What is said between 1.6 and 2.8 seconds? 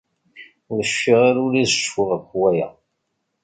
d ceffu ɣef waya.